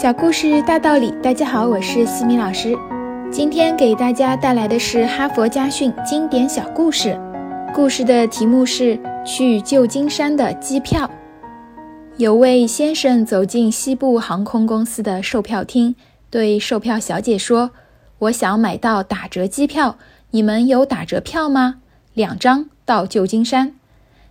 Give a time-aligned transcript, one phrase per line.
[0.00, 2.72] 小故事大道理，大家好，我是西米老师。
[3.32, 7.18] 今天给大家带来的是哈佛家训经典小故事。
[7.74, 11.10] 故事的题目是去旧金山的机票。
[12.16, 15.96] 有位先生走进西部航空公司的售票厅，
[16.30, 17.72] 对售票小姐说
[18.20, 19.98] ：“我想买到打折机票，
[20.30, 21.80] 你们有打折票吗？
[22.14, 23.74] 两张到旧金山。”“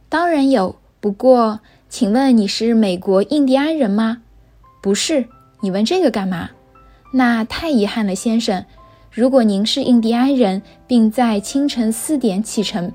[0.07, 1.59] 当然有，不过，
[1.89, 4.19] 请问你是美国印第安人吗
[4.81, 5.25] ？”“不是。”
[5.61, 6.49] 你问这个干嘛？
[7.11, 8.63] 那太遗憾了，先生。
[9.11, 12.91] 如果您是印第安人，并在清晨四点启程，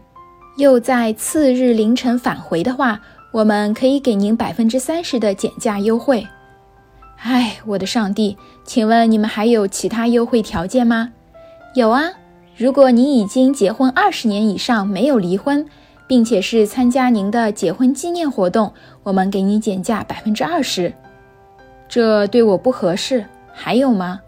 [0.57, 3.01] 又在次日凌晨返回的话，
[3.33, 6.25] 我们可以给您百分之三十的减价优惠。
[7.17, 8.37] 哎，我的上帝！
[8.65, 11.11] 请问你们还有其他优惠条件吗？
[11.75, 12.05] 有啊，
[12.57, 15.67] 如果您已经结婚二十年以上，没有离婚，
[16.07, 20.93] 并且是参加您的结婚纪念活动，我们给你减价百分之二十。
[21.93, 23.23] 这对我不合适。
[23.53, 24.23] 还有吗？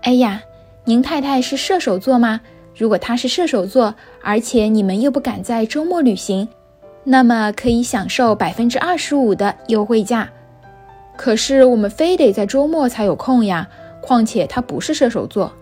[0.00, 0.40] 哎呀，
[0.84, 2.40] 您太太是射手座吗？
[2.74, 6.48] 如果她是射手座，而且你们又不敢在周末旅行，
[7.04, 10.30] 那么可以享受百分之二十五的优惠价。
[11.14, 13.68] 可是我们非得在周末才有空呀。
[14.00, 15.52] 况且她不是射手座。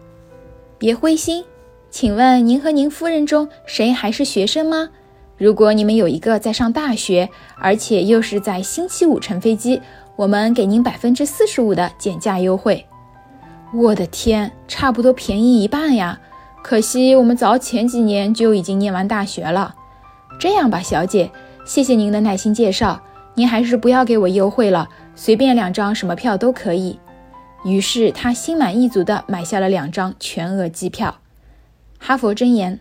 [0.78, 1.45] 别灰心。
[1.91, 4.91] 请问您和您夫人中谁还是学生吗？
[5.37, 7.28] 如果你们有一个在上大学，
[7.59, 9.83] 而且又是在星期五乘飞机。
[10.17, 12.86] 我们给您百分之四十五的减价优惠，
[13.75, 16.19] 我的天，差不多便宜一半呀！
[16.62, 19.75] 可惜我们早前几年就已经念完大学了。
[20.41, 21.31] 这样吧，小姐，
[21.67, 23.03] 谢谢您的耐心介绍，
[23.34, 26.98] 您还是不要给我优惠了，随便两张什么票都可以。
[27.67, 31.19] 于是他心满意足地买下了两张全额机票。
[31.98, 32.81] 哈佛箴言：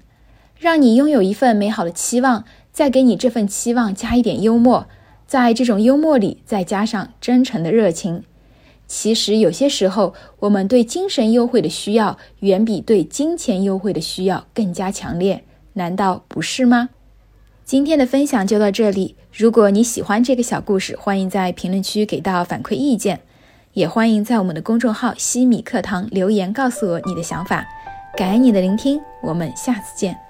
[0.58, 4.88] 让你拥有一份美好的期望，再给你这份期望加一点幽默。
[5.28, 8.24] 在这种幽默里，再加上真诚的热情，
[8.88, 15.44] 其实有些时候，我们对精神优惠的需要，远比对金钱优惠的需要更加强烈，
[15.74, 16.90] 难道不是吗？
[17.66, 19.16] 今天的分享就到这里。
[19.34, 23.22] 如果你喜欢这个小故事，欢迎在评论区给到反馈意见，
[23.74, 27.66] 也欢迎在我们的公众号“西米课堂”留言告诉我你的想法。
[28.16, 30.25] 感恩你的聆听，我们下次见。